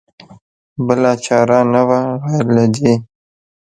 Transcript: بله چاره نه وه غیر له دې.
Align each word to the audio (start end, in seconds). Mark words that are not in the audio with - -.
بله 0.85 1.11
چاره 1.25 1.59
نه 1.73 1.81
وه 1.87 1.99
غیر 2.23 2.45
له 2.55 2.65
دې. 2.75 2.93